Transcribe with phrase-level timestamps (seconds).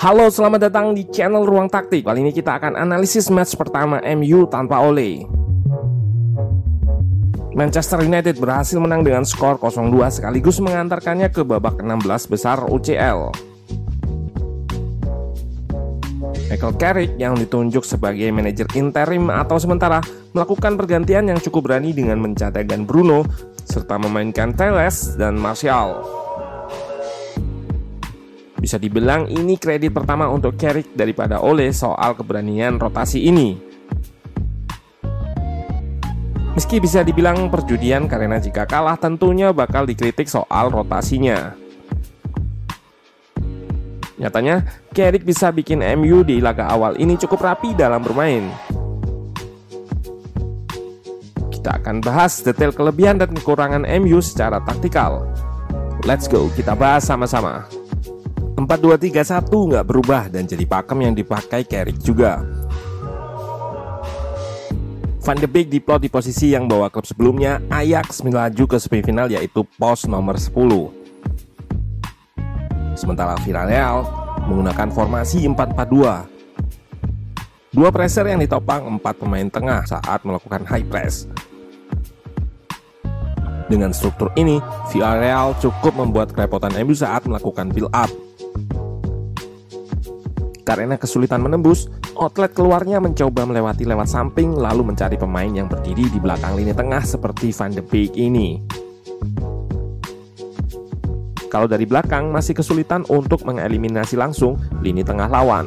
[0.00, 2.08] Halo, selamat datang di channel Ruang Taktik.
[2.08, 5.28] Kali ini kita akan analisis match pertama MU tanpa Ole.
[7.52, 13.28] Manchester United berhasil menang dengan skor 0-2 sekaligus mengantarkannya ke babak 16 besar UCL.
[16.48, 20.00] Michael Carrick yang ditunjuk sebagai manajer interim atau sementara
[20.32, 23.28] melakukan pergantian yang cukup berani dengan mencatatkan Bruno
[23.68, 26.20] serta memainkan Teles dan Martial.
[28.60, 33.56] Bisa dibilang ini kredit pertama untuk Carrick daripada Ole soal keberanian rotasi ini.
[36.52, 41.56] Meski bisa dibilang perjudian karena jika kalah tentunya bakal dikritik soal rotasinya.
[44.20, 48.44] Nyatanya, Carrick bisa bikin MU di laga awal ini cukup rapi dalam bermain.
[51.48, 55.24] Kita akan bahas detail kelebihan dan kekurangan MU secara taktikal.
[56.04, 57.79] Let's go, kita bahas sama-sama.
[58.70, 62.38] 4-2-3-1 nggak berubah dan jadi pakem yang dipakai Carrick juga.
[65.26, 69.66] Van de Beek diplot di posisi yang bawa klub sebelumnya Ajax melaju ke semifinal yaitu
[69.74, 70.54] pos nomor 10.
[72.94, 74.06] Sementara Villarreal
[74.46, 77.74] menggunakan formasi 4-4-2.
[77.74, 81.26] Dua presser yang ditopang empat pemain tengah saat melakukan high press.
[83.66, 84.62] Dengan struktur ini,
[84.94, 88.29] Villarreal cukup membuat kerepotan MU saat melakukan build up.
[90.70, 96.22] Karena kesulitan menembus, outlet keluarnya mencoba melewati lewat samping lalu mencari pemain yang berdiri di
[96.22, 98.62] belakang lini tengah seperti Van de Beek ini.
[101.50, 105.66] Kalau dari belakang masih kesulitan untuk mengeliminasi langsung lini tengah lawan.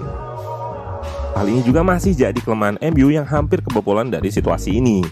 [1.35, 5.03] Hal ini juga masih jadi kelemahan MU yang hampir kebobolan dari situasi ini.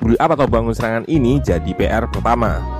[0.00, 2.79] Build up atau bangun serangan ini jadi PR pertama.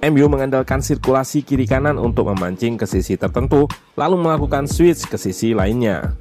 [0.00, 3.68] MU mengandalkan sirkulasi kiri kanan untuk memancing ke sisi tertentu,
[4.00, 6.16] lalu melakukan switch ke sisi lainnya.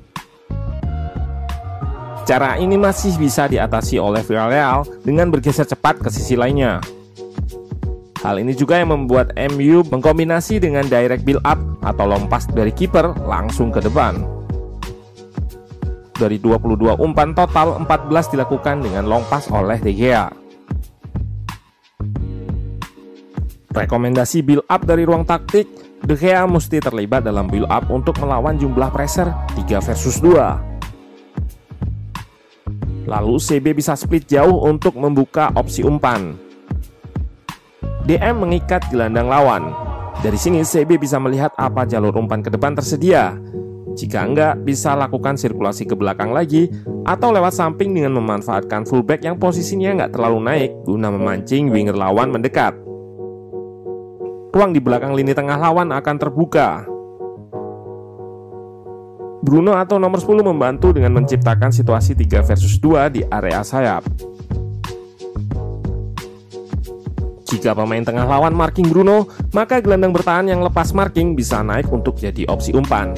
[2.28, 6.84] Cara ini masih bisa diatasi oleh Villarreal dengan bergeser cepat ke sisi lainnya.
[8.20, 13.16] Hal ini juga yang membuat MU mengkombinasi dengan direct build up atau lompas dari kiper
[13.24, 14.20] langsung ke depan.
[16.20, 20.39] Dari 22 umpan total, 14 dilakukan dengan lompas oleh De Gea.
[23.80, 25.64] Rekomendasi build up dari ruang taktik,
[26.04, 33.08] De Gea mesti terlibat dalam build up untuk melawan jumlah pressure 3 versus 2.
[33.08, 36.36] Lalu CB bisa split jauh untuk membuka opsi umpan.
[38.04, 39.72] DM mengikat gelandang lawan.
[40.20, 43.32] Dari sini CB bisa melihat apa jalur umpan ke depan tersedia.
[43.96, 46.68] Jika enggak, bisa lakukan sirkulasi ke belakang lagi
[47.08, 52.36] atau lewat samping dengan memanfaatkan fullback yang posisinya nggak terlalu naik guna memancing winger lawan
[52.36, 52.76] mendekat
[54.50, 56.86] ruang di belakang lini tengah lawan akan terbuka.
[59.40, 64.04] Bruno atau nomor 10 membantu dengan menciptakan situasi 3 versus 2 di area sayap.
[67.50, 69.26] Jika pemain tengah lawan marking Bruno,
[69.58, 73.18] maka gelandang bertahan yang lepas marking bisa naik untuk jadi opsi umpan.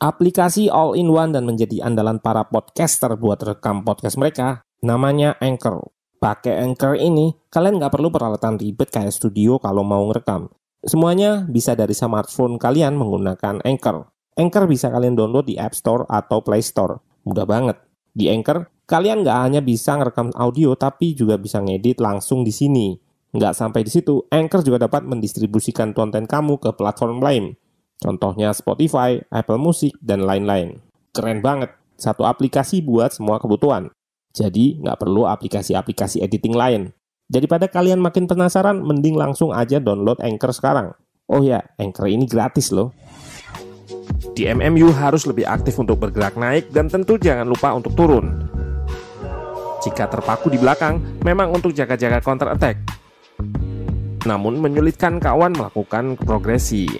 [0.00, 5.95] Aplikasi all-in-one dan menjadi andalan para podcaster buat rekam podcast mereka, namanya Anchor.
[6.16, 10.48] Pakai Anchor ini, kalian nggak perlu peralatan ribet kayak studio kalau mau ngerekam.
[10.80, 14.08] Semuanya bisa dari smartphone kalian menggunakan Anchor.
[14.36, 17.00] Anchor bisa kalian download di App Store atau Play Store.
[17.28, 17.76] Mudah banget.
[18.16, 22.96] Di Anchor, kalian nggak hanya bisa ngerekam audio, tapi juga bisa ngedit langsung di sini.
[23.36, 27.56] Nggak sampai di situ, Anchor juga dapat mendistribusikan konten kamu ke platform lain.
[28.00, 30.80] Contohnya Spotify, Apple Music, dan lain-lain.
[31.12, 31.72] Keren banget.
[31.96, 33.88] Satu aplikasi buat semua kebutuhan.
[34.36, 36.92] Jadi nggak perlu aplikasi-aplikasi editing lain.
[37.24, 40.92] Daripada kalian makin penasaran, mending langsung aja download Anchor sekarang.
[41.26, 42.92] Oh ya, Anchor ini gratis loh.
[44.36, 48.44] Di MMU harus lebih aktif untuk bergerak naik dan tentu jangan lupa untuk turun.
[49.80, 52.76] Jika terpaku di belakang, memang untuk jaga-jaga counter attack.
[54.28, 56.90] Namun menyulitkan kawan melakukan progresi.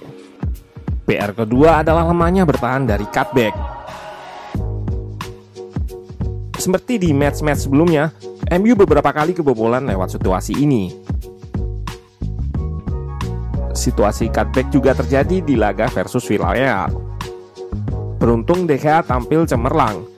[1.04, 3.54] PR kedua adalah lemahnya bertahan dari cutback.
[6.66, 8.10] Seperti di match-match sebelumnya,
[8.58, 10.90] MU beberapa kali kebobolan lewat situasi ini.
[13.70, 16.90] Situasi cutback juga terjadi di laga versus Villarreal.
[18.18, 20.10] Beruntung De tampil cemerlang.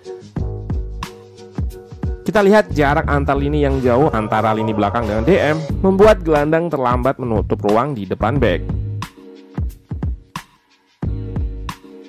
[2.24, 7.20] Kita lihat jarak antar lini yang jauh antara lini belakang dengan DM membuat gelandang terlambat
[7.20, 8.87] menutup ruang di depan back.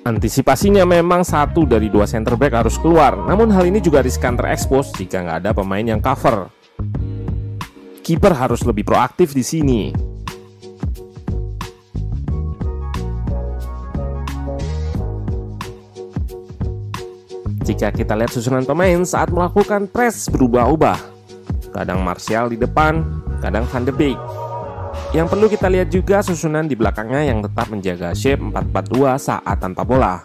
[0.00, 4.96] Antisipasinya memang satu dari dua center back harus keluar, namun hal ini juga riskan terekspos
[4.96, 6.48] jika nggak ada pemain yang cover.
[8.00, 9.82] Kiper harus lebih proaktif di sini.
[17.60, 20.96] Jika kita lihat susunan pemain saat melakukan press berubah-ubah,
[21.76, 23.04] kadang Martial di depan,
[23.44, 24.16] kadang Van de Beek,
[25.10, 29.82] yang perlu kita lihat juga susunan di belakangnya yang tetap menjaga shape 4-4-2 saat tanpa
[29.82, 30.22] bola.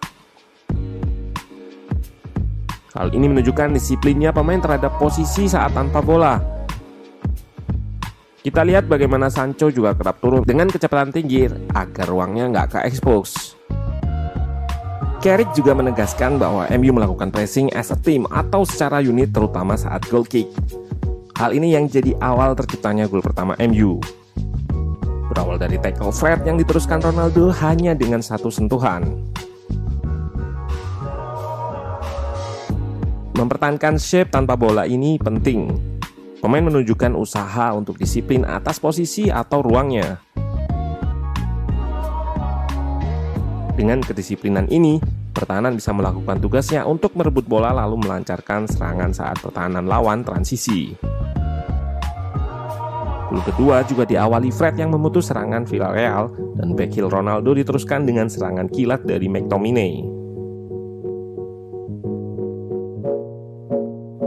[2.93, 6.37] Hal ini menunjukkan disiplinnya pemain terhadap posisi saat tanpa bola.
[8.45, 13.57] Kita lihat bagaimana Sancho juga kerap turun dengan kecepatan tinggi agar ruangnya nggak ke expose.
[15.17, 20.05] Carrick juga menegaskan bahwa MU melakukan pressing as a team atau secara unit terutama saat
[20.13, 20.45] goal kick.
[21.41, 23.97] Hal ini yang jadi awal terciptanya gol pertama MU.
[25.35, 29.03] Berawal dari tackle Fred yang diteruskan Ronaldo hanya dengan satu sentuhan.
[33.35, 35.75] Mempertahankan shape tanpa bola ini penting.
[36.39, 40.23] Pemain menunjukkan usaha untuk disiplin atas posisi atau ruangnya.
[43.75, 45.03] Dengan kedisiplinan ini,
[45.35, 50.95] pertahanan bisa melakukan tugasnya untuk merebut bola lalu melancarkan serangan saat pertahanan lawan transisi.
[53.25, 56.29] Gol kedua juga diawali Fred yang memutus serangan Villarreal
[56.61, 59.93] dan backheel Ronaldo diteruskan dengan serangan kilat dari McTominay.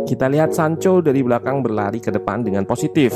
[0.09, 3.15] Kita lihat Sancho dari belakang berlari ke depan dengan positif.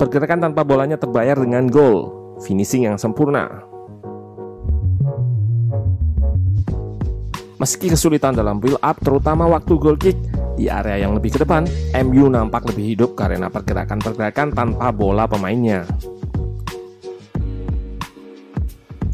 [0.00, 2.08] Pergerakan tanpa bolanya terbayar dengan gol,
[2.42, 3.68] finishing yang sempurna.
[7.58, 10.14] Meski kesulitan dalam build up terutama waktu goal kick,
[10.58, 11.62] di area yang lebih ke depan,
[12.02, 15.86] MU nampak lebih hidup karena pergerakan-pergerakan tanpa bola pemainnya.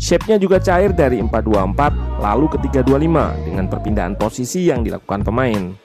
[0.00, 5.76] Shape-nya juga cair dari 4-2-4 lalu ke 3-2-5 dengan perpindahan posisi yang dilakukan pemain.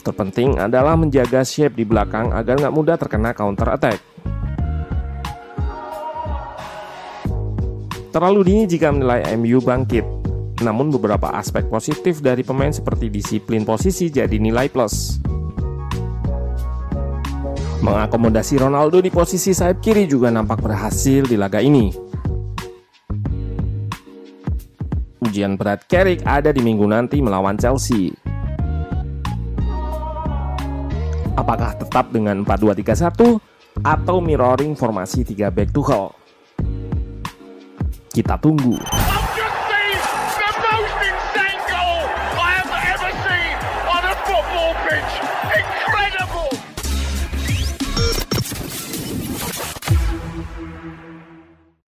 [0.00, 4.00] Terpenting adalah menjaga shape di belakang agar nggak mudah terkena counter attack.
[8.08, 10.17] Terlalu dini jika menilai MU bangkit,
[10.58, 15.22] namun beberapa aspek positif dari pemain seperti disiplin posisi jadi nilai plus.
[17.78, 21.94] Mengakomodasi Ronaldo di posisi sayap kiri juga nampak berhasil di laga ini.
[25.22, 28.10] Ujian berat Carrick ada di minggu nanti melawan Chelsea.
[31.38, 33.38] Apakah tetap dengan 4-2-3-1
[33.86, 36.10] atau mirroring formasi 3 back Tuchel?
[38.10, 38.74] Kita tunggu.